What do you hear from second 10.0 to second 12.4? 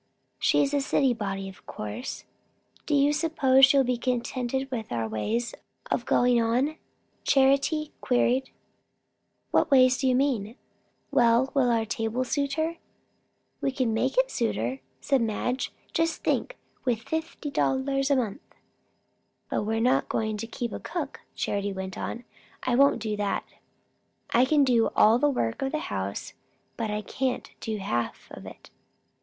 you mean?" "Well will our table